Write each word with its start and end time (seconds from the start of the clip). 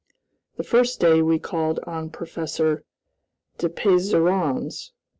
The 0.57 0.63
first 0.63 0.99
day 0.99 1.21
we 1.21 1.37
called 1.37 1.79
on 1.85 2.09
Professor 2.09 2.83
Depesyrons. 3.59 4.93